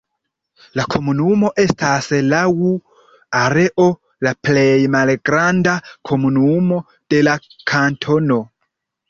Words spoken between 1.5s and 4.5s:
estas laŭ areo la